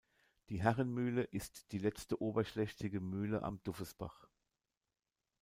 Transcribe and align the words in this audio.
Die 0.49 0.63
Herrenmühle 0.63 1.21
ist 1.25 1.71
die 1.71 1.77
letzte 1.77 2.19
oberschlächtige 2.19 2.99
Mühle 2.99 3.43
am 3.43 3.61
Duffesbach. 3.63 4.27